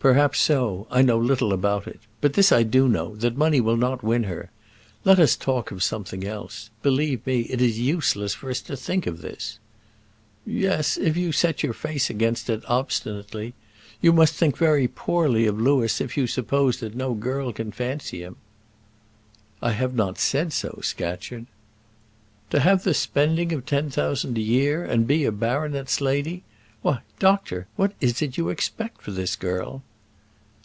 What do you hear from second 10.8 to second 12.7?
if you set your face against it